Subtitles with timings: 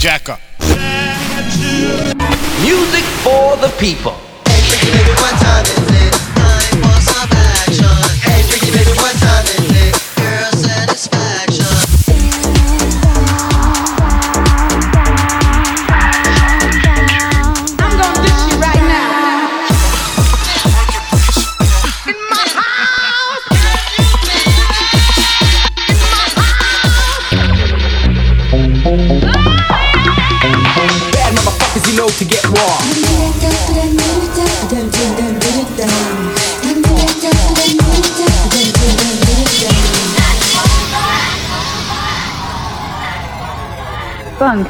[0.00, 0.40] Jack up.
[2.62, 4.29] Music for the people.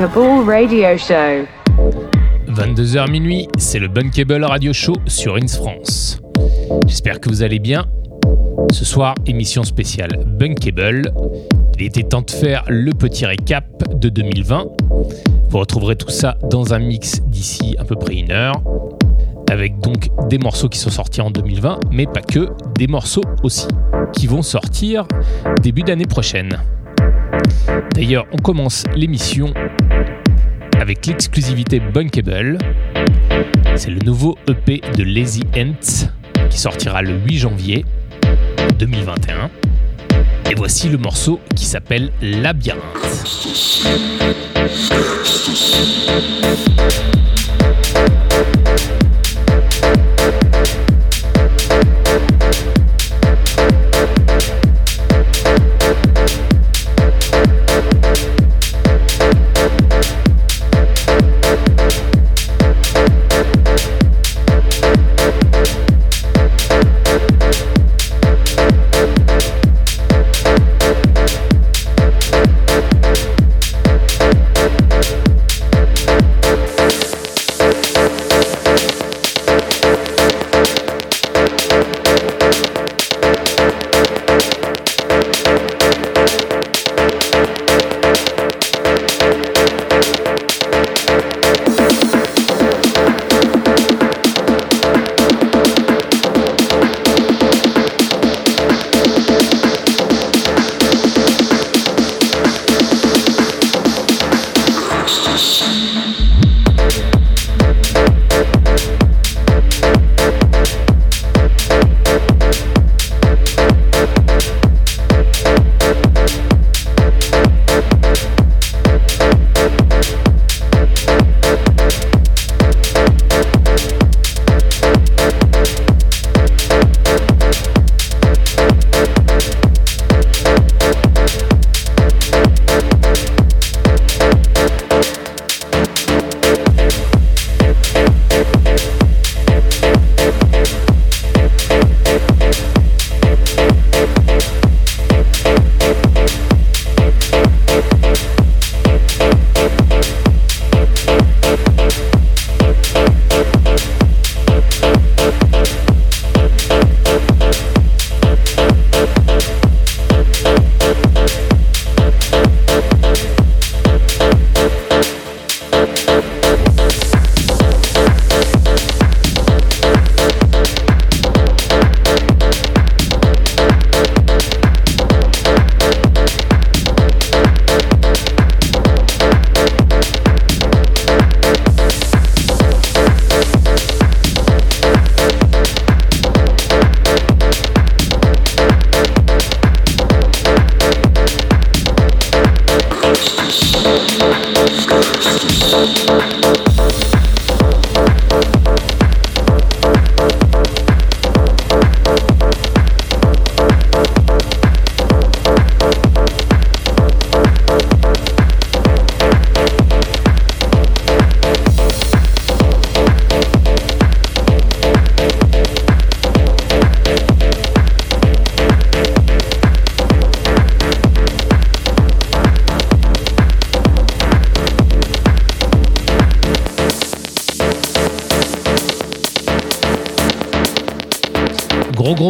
[0.00, 1.44] Bunkable Radio Show.
[2.48, 6.18] 22h minuit, c'est le Bunkable Radio Show sur Ins France.
[6.86, 7.84] J'espère que vous allez bien.
[8.72, 11.12] Ce soir, émission spéciale Bunkable.
[11.78, 14.68] Il était temps de faire le petit récap de 2020.
[15.50, 18.54] Vous retrouverez tout ça dans un mix d'ici à peu près une heure.
[19.50, 23.68] Avec donc des morceaux qui sont sortis en 2020, mais pas que, des morceaux aussi
[24.14, 25.06] qui vont sortir
[25.62, 26.58] début d'année prochaine.
[27.94, 29.52] D'ailleurs, on commence l'émission
[30.80, 32.58] avec l'exclusivité Bunkable.
[33.76, 36.08] C'est le nouveau EP de Lazy Ants
[36.48, 37.84] qui sortira le 8 janvier
[38.78, 39.50] 2021.
[40.50, 42.80] Et voici le morceau qui s'appelle Labyrinthe.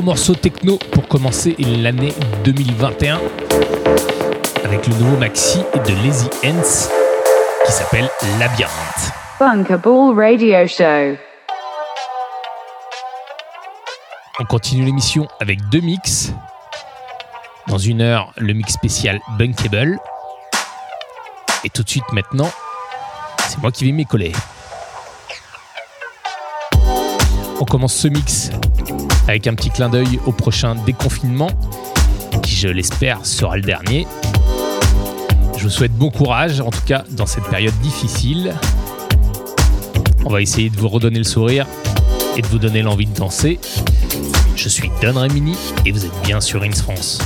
[0.02, 2.14] Morceau techno pour commencer l'année
[2.44, 3.20] 2021
[4.64, 6.88] avec le nouveau maxi de Lazy Ants
[7.66, 8.08] qui s'appelle
[8.38, 9.12] Labyrinthe.
[9.38, 11.18] Bunkable Radio Show.
[14.38, 16.32] On continue l'émission avec deux mix.
[17.66, 19.98] Dans une heure, le mix spécial Bunkable.
[21.64, 22.50] Et tout de suite maintenant,
[23.48, 24.32] c'est moi qui vais m'y coller.
[27.60, 28.50] On commence ce mix
[29.30, 31.50] avec un petit clin d'œil au prochain déconfinement,
[32.42, 34.06] qui je l'espère sera le dernier.
[35.56, 38.54] Je vous souhaite bon courage, en tout cas dans cette période difficile.
[40.24, 41.66] On va essayer de vous redonner le sourire
[42.36, 43.60] et de vous donner l'envie de danser.
[44.56, 45.56] Je suis Don Remini
[45.86, 47.20] et vous êtes bien sur Ins France.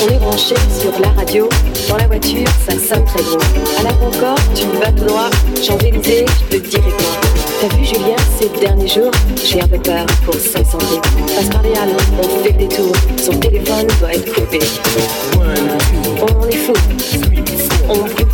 [0.00, 1.48] On est branché sur la radio,
[1.88, 3.40] dans la voiture, ça sonne très drôle.
[3.78, 5.30] À la Concorde, tu vas tout droit,
[5.62, 7.20] Champs-Élysées, je te dirai quoi.
[7.60, 9.10] T'as vu Julien ces derniers jours
[9.44, 11.00] J'ai un peu peur pour sa santé.
[11.34, 12.94] Passe par les halles, on fait des tours.
[13.20, 14.60] Son téléphone doit être coupé.
[15.34, 16.72] On est fou,
[17.88, 18.27] on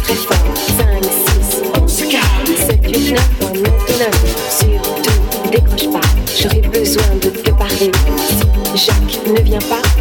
[9.55, 9.94] Ne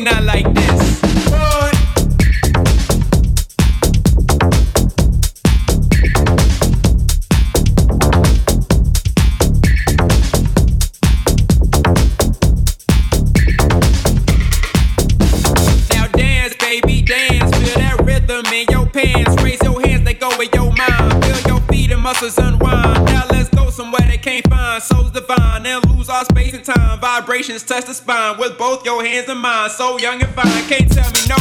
[0.00, 0.47] Nothing like
[27.48, 29.70] Vibrations touch the spine with both your hands and mine.
[29.70, 31.36] So young and fine, can't tell me no.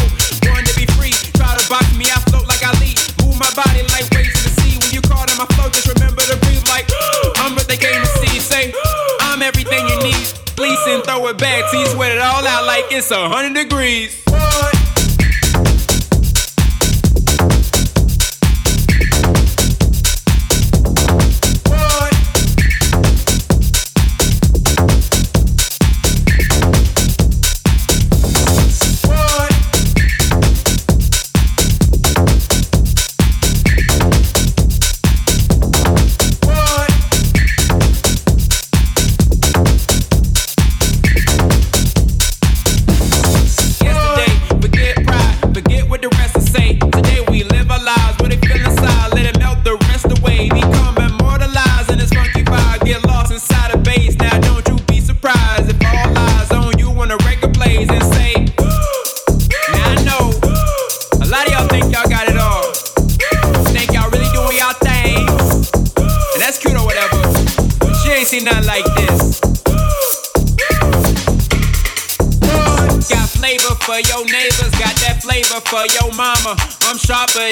[0.48, 1.12] Born to be free.
[1.36, 2.96] Try to box me, I float like I lead.
[3.20, 4.80] Move my body like waves in the sea.
[4.80, 6.88] When you call in my flow, just remember to breathe like
[7.44, 8.40] I'm what they came to see.
[8.40, 8.74] Say
[9.20, 10.32] I'm everything you need.
[10.56, 11.70] Please and throw it back.
[11.72, 14.27] Tease sweat it all out like it's a hundred degrees.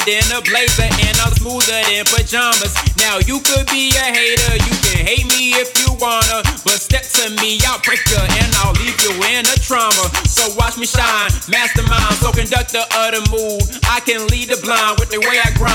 [0.06, 2.74] Than a blazer and I'm smoother than pajamas.
[3.02, 7.04] Now you could be a hater, you can hate me if you wanna, but step
[7.20, 10.06] to me, I'll break you and I'll leave you in a trauma.
[10.30, 13.66] So watch me shine, mastermind, so conductor of the mood.
[13.90, 15.75] I can lead the blind with the way I grind.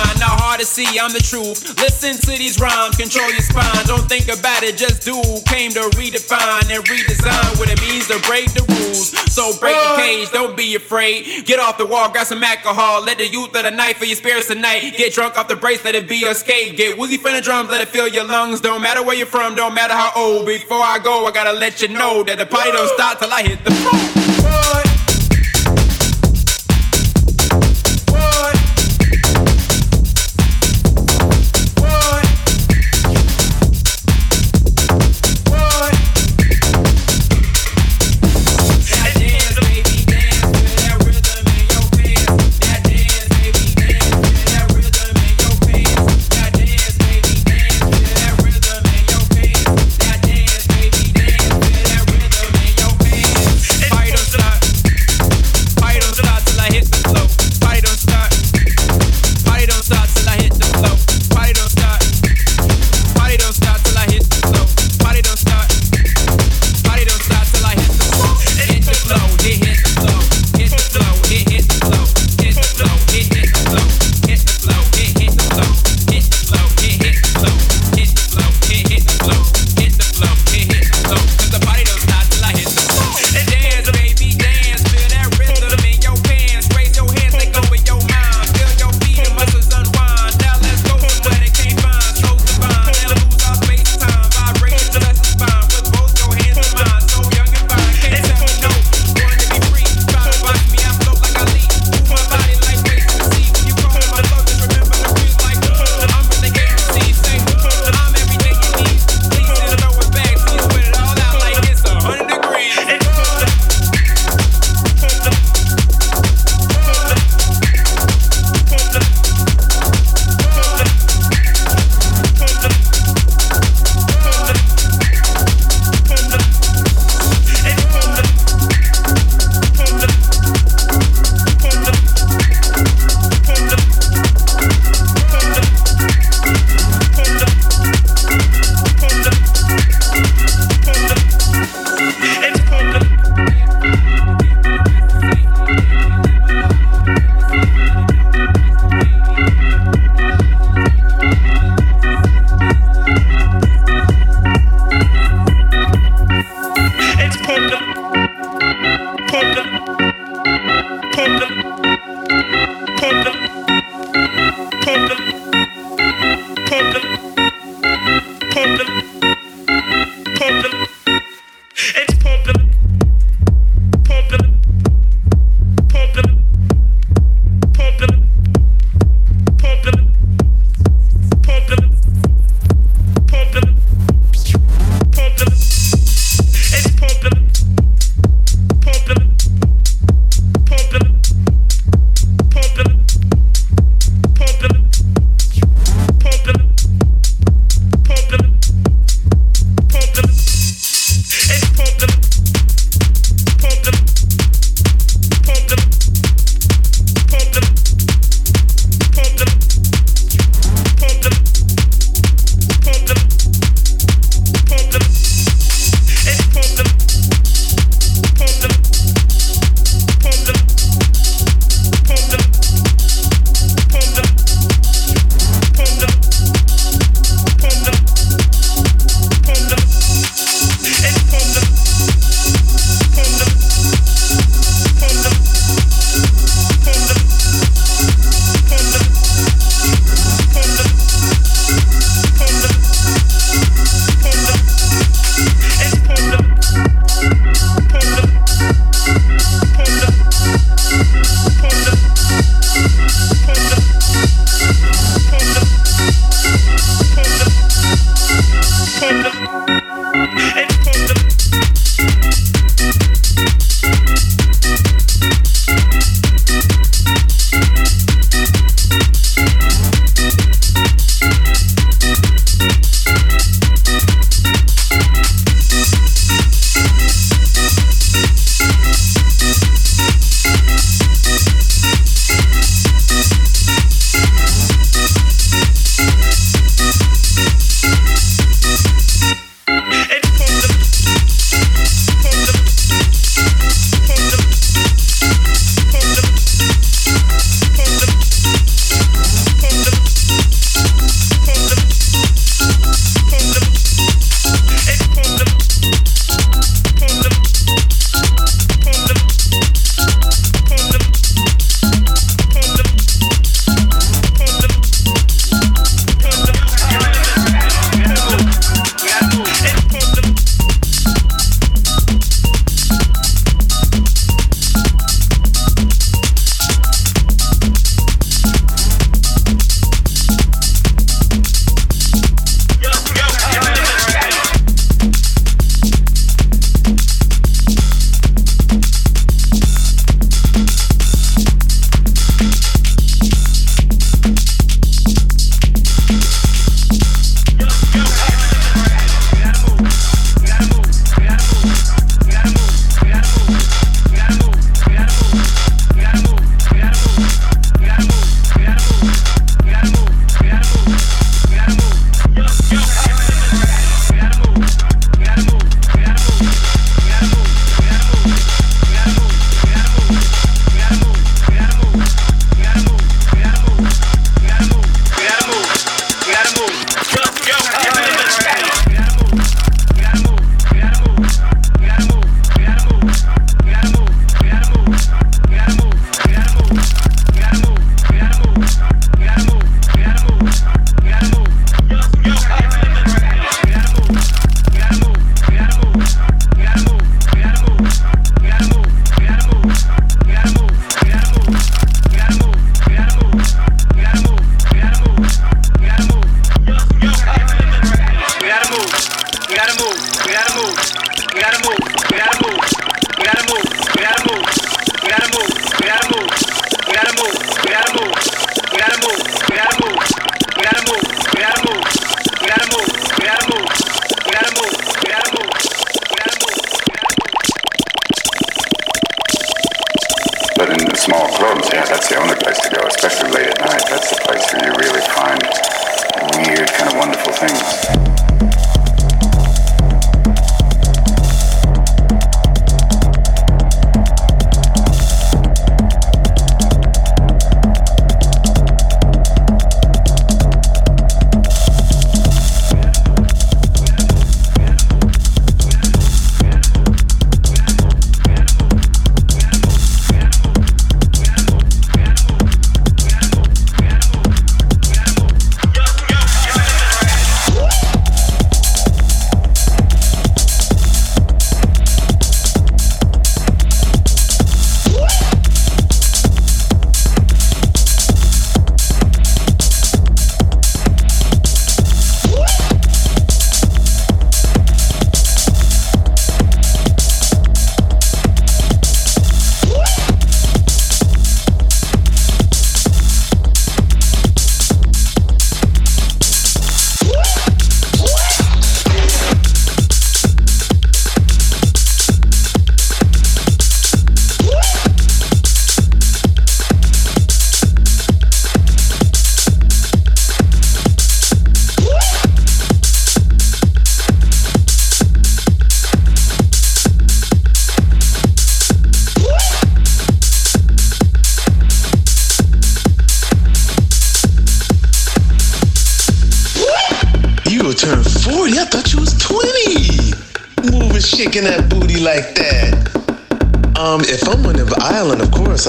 [0.60, 1.80] Not hard to see, I'm the truth.
[1.80, 3.86] Listen to these rhymes, control your spine.
[3.86, 5.16] Don't think about it, just do.
[5.46, 9.08] Came to redefine and redesign what it means to break the rules.
[9.32, 11.46] So break the cage, don't be afraid.
[11.46, 13.02] Get off the wall, grab some alcohol.
[13.02, 14.96] Let the youth of the night for your spirits tonight.
[14.96, 16.76] Get drunk off the brace, let it be a skate.
[16.76, 18.60] Get woozy from the drums, let it fill your lungs.
[18.60, 20.44] Don't matter where you're from, don't matter how old.
[20.46, 23.42] Before I go, I gotta let you know that the party don't stop till I
[23.42, 24.89] hit the floor.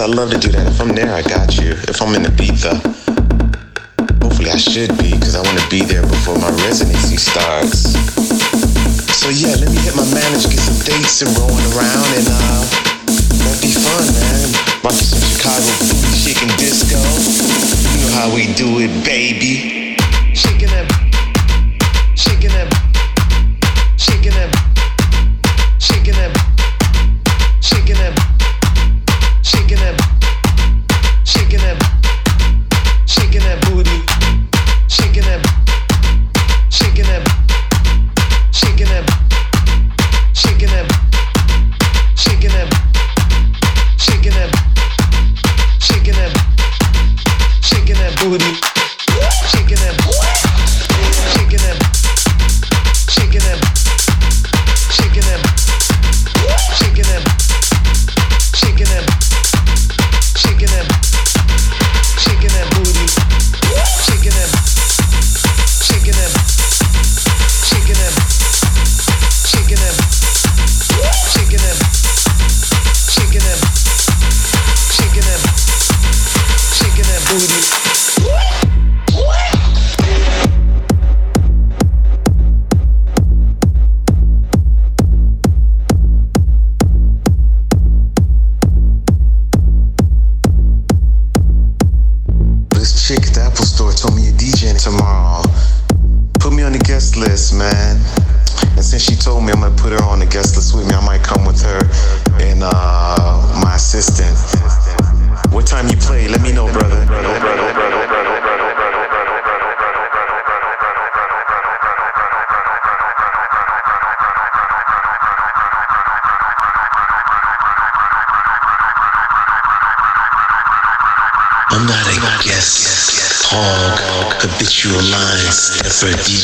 [0.02, 0.66] I love to do that.
[0.66, 1.78] If I'm there, I got you.
[1.86, 2.74] If I'm in Ibiza,
[4.18, 7.94] hopefully I should be, because I want to be there before my residency starts.
[9.14, 12.66] So yeah, let me hit my manager, get some dates and rolling around, and uh,
[13.46, 14.50] that'd be fun, man.
[14.82, 16.98] Rock some Chicago booty shaking disco.
[16.98, 19.81] You know how we do it, baby.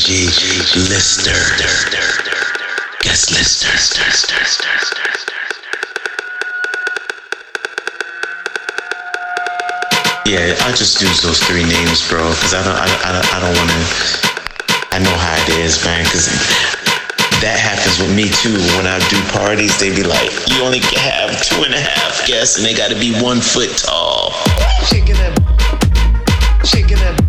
[0.07, 1.35] DJ Lister.
[3.03, 3.67] Guest Lister.
[10.25, 13.51] Yeah, I just use those three names, bro, because I don't, I, I, I don't
[13.59, 14.95] want to.
[14.95, 16.05] I know how it is, man.
[16.05, 16.31] Because
[17.43, 18.55] that happens with me too.
[18.79, 22.25] When I do parties, they be like, "You only can have two and a half
[22.25, 24.31] guests, and they got to be one foot tall."
[24.87, 25.35] Shaking it,
[26.63, 27.26] shaking it,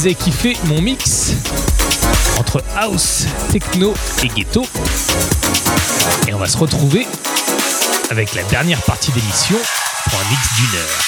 [0.00, 1.34] vous avez kiffé mon mix
[2.38, 3.92] entre house, techno
[4.22, 4.64] et ghetto.
[6.26, 7.06] Et on va se retrouver
[8.10, 9.58] avec la dernière partie d'émission
[10.04, 11.04] pour un mix d'une heure.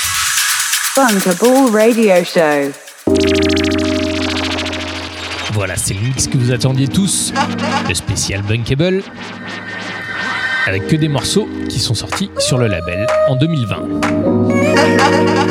[0.95, 2.71] Bunkable Radio Show.
[5.55, 7.33] Voilà, c'est le mix que vous attendiez tous,
[7.89, 9.03] le spécial Bunkable,
[10.67, 15.42] avec que des morceaux qui sont sortis sur le label en 2020.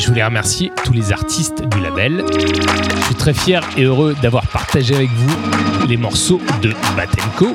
[0.00, 2.24] Je voulais remercier tous les artistes du label.
[2.32, 7.54] Je suis très fier et heureux d'avoir partagé avec vous les morceaux de Batenko,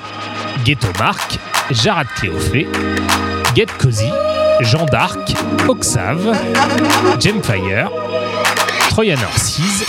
[0.63, 1.39] Ghetto Mark,
[1.71, 2.67] Jarad Cléophée,
[3.55, 4.11] Get Cozy,
[4.59, 5.33] Jean d'Arc,
[5.67, 6.37] Oxave,
[7.19, 7.89] Gemfire,
[8.89, 9.83] Troyan Orsiz,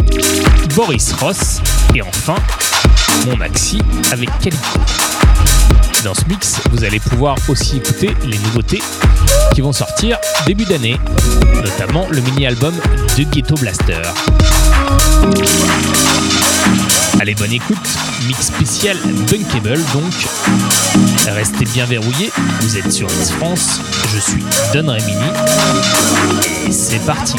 [0.75, 1.61] Boris Ross
[1.95, 2.37] et enfin
[3.27, 4.81] mon maxi avec Calico.
[6.07, 8.81] Dans ce mix, vous allez pouvoir aussi écouter les nouveautés
[9.53, 10.97] qui vont sortir début d'année,
[11.65, 12.73] notamment le mini-album
[13.19, 14.03] de Ghetto Blaster.
[17.21, 17.89] Allez, bonne écoute,
[18.29, 18.97] mix spécial
[19.29, 20.15] Bunkable donc.
[21.27, 22.31] Restez bien verrouillés,
[22.61, 23.81] vous êtes sur Miss France,
[24.15, 25.33] je suis Don Remini
[26.69, 27.35] et c'est parti.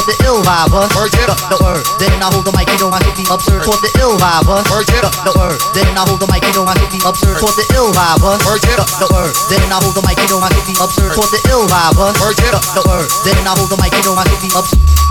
[0.00, 1.84] Vibe, word it up, the word.
[2.00, 3.62] Then I hold the mic, you know I should be absurd.
[3.62, 5.60] Caught the ill vibe, word it up, the word.
[5.74, 7.36] Then I hold the mic, you know I should be absurd.
[7.36, 9.34] Caught the ill vibe, word it up, the word.
[9.52, 11.12] Then I hold the mic, you know I should be absurd.
[11.12, 13.08] Caught the ill vibe, word it up, the word.
[13.24, 15.01] Then I hold the mic, you know I should be absurd.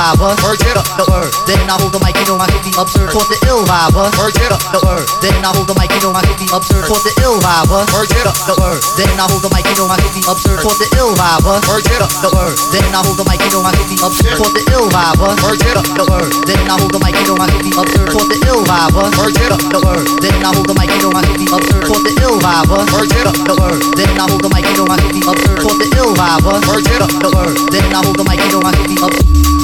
[0.00, 1.28] Vibe, word it up, the word.
[1.44, 3.12] Then I hold the mic, you know I should be absurd.
[3.12, 5.04] Caught the ill vibe, word it up, the word.
[5.20, 6.88] Then I hold the mic, you know I should be absurd.
[6.88, 8.80] Caught the ill vibe, word it up, the word.
[8.96, 10.60] Then I hold the mic, you know I should be absurd.
[10.64, 12.56] Caught the ill vibe, word it up, the word.
[12.72, 14.36] Then I hold the mic, you know I should be absurd.
[14.40, 16.30] Caught the ill vibe, word it up, the word.
[16.48, 18.08] Then I hold the mic, you know I should be absurd.
[18.08, 20.06] Caught the ill vibe, word it up, the word.
[20.24, 21.84] Then I hold the mic, you know I should be absurd.
[21.84, 23.80] Caught the ill vibe, word it up, the word.
[24.00, 25.60] Then I hold the mic, you know I should be absurd.
[25.60, 27.52] Caught the ill vibe, word it up, the word.
[27.68, 29.59] Then I hold the mic, you know I should be absurd.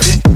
[0.00, 0.29] Make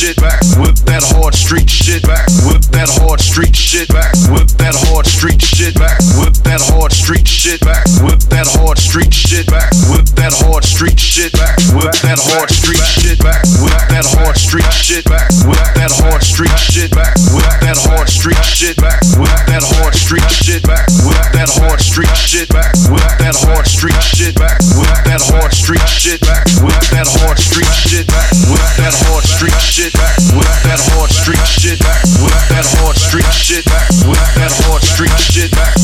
[0.00, 0.40] shit back.
[0.56, 2.26] Whip that hard street shit back.
[2.48, 4.16] Whip that hard street shit back.
[7.10, 7.82] Street shit back.
[8.06, 9.74] Whip that hard street shit back.
[9.90, 11.58] Whip that hard street shit back.
[11.74, 13.42] Whip that hard street shit back.
[13.58, 15.26] Whip that hard street shit back.
[15.42, 17.18] Whip that hard street shit back.
[17.34, 19.02] Whip that hard street shit back.
[19.18, 20.86] Whip that hard street shit back.
[21.02, 22.70] Whip that hard street shit back.
[22.86, 24.62] Whip that hard street shit back.
[24.78, 26.46] Whip that hard street shit back.
[26.62, 28.30] Whip that hard street shit back.
[28.46, 30.14] Whip that hard street shit back.
[30.30, 31.98] Whip that hard street shit back.
[32.22, 33.90] Whip that hard street shit back.
[34.06, 35.79] Whip that hard street shit back.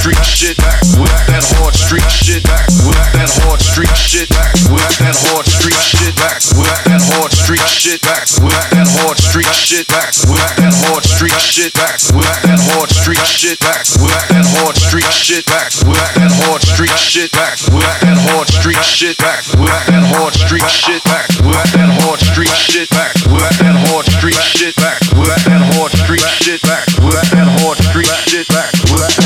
[0.00, 0.56] Street shit.
[0.96, 2.40] Whip that hard street shit.
[2.88, 4.32] Whip that hard street shit.
[4.72, 6.16] Whip that hard street shit.
[6.16, 8.00] Whip that hard street shit.
[8.40, 9.92] Whip that hard street shit.
[10.24, 11.76] Whip that hard street shit.
[12.16, 13.60] Whip that hard street shit.
[13.60, 15.36] Whip that hard street shit.
[15.60, 17.36] Whip that hard street shit.
[17.60, 19.20] Whip that hard street shit.
[19.52, 21.04] Whip that hard street shit.
[21.04, 22.88] Whip that hard street shit.
[22.88, 24.74] Whip that hard street shit.
[24.80, 26.62] Whip that hard street shit.
[27.04, 28.48] Whip that hard street shit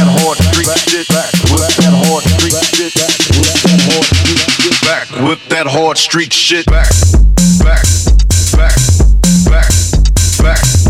[0.04, 1.08] that hard street shit.
[1.08, 3.04] Whip that hard street shit
[5.54, 6.66] that hard street shit.
[6.66, 6.90] Back.
[7.62, 7.84] Back.
[8.56, 8.76] Back.
[9.46, 9.70] Back.
[10.42, 10.83] Back.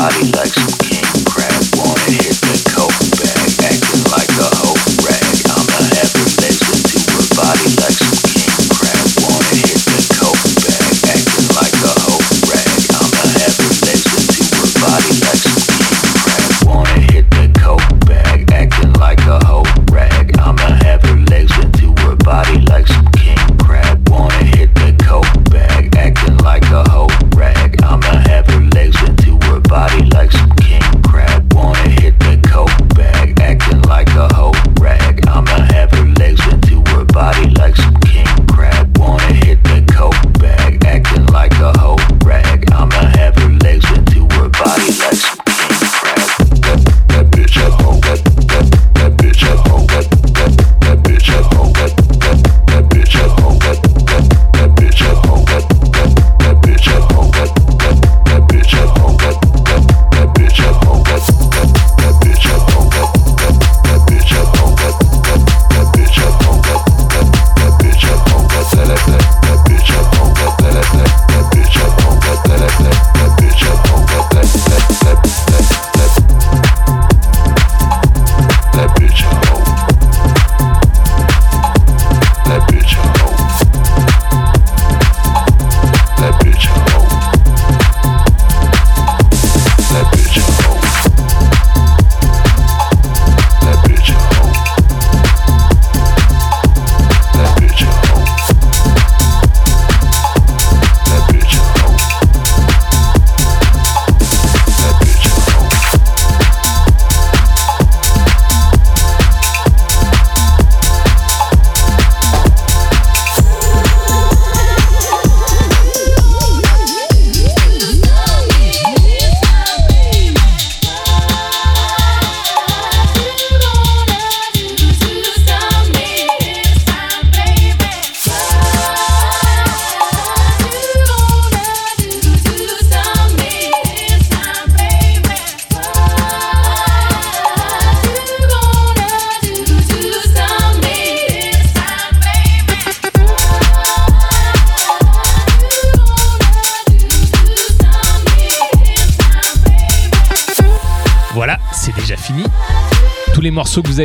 [0.00, 0.79] body like some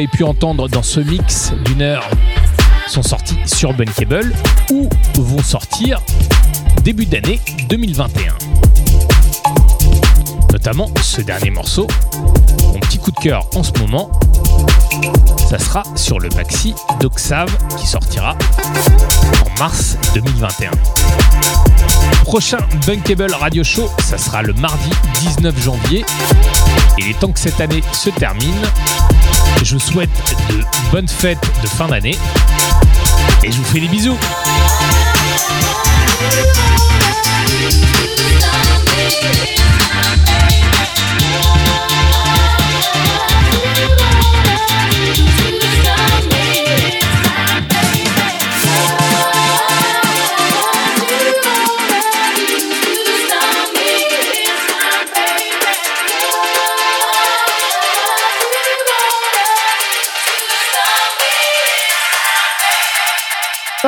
[0.07, 2.09] pu entendre dans ce mix d'une heure
[2.87, 4.33] sont sortis sur Bunkable
[4.71, 6.01] ou vont sortir
[6.83, 8.33] début d'année 2021.
[10.51, 11.87] Notamment ce dernier morceau,
[12.73, 14.11] mon petit coup de cœur en ce moment,
[15.49, 18.35] ça sera sur le maxi d'Oxave qui sortira
[19.45, 20.71] en mars 2021.
[22.23, 24.89] Prochain Bunkable Radio Show, ça sera le mardi
[25.21, 26.05] 19 janvier.
[26.97, 28.61] Il est temps que cette année se termine.
[29.63, 30.09] Je vous souhaite
[30.49, 30.61] de
[30.91, 32.17] bonnes fêtes de fin d'année
[33.43, 34.17] et je vous fais des bisous.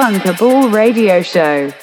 [0.08, 1.74] Bunkable Radio Show.